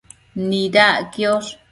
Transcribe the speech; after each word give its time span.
Nidac 0.47 0.99
quiosh 1.13 1.51